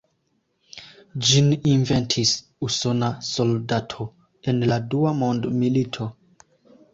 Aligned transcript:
Ĝin 1.27 1.51
inventis 1.73 2.31
usona 2.67 3.09
soldato 3.29 4.09
en 4.53 4.63
la 4.73 4.79
Dua 4.95 5.13
mondmilito. 5.21 6.11